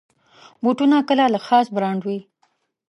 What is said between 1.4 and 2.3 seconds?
خاص برانډ وي.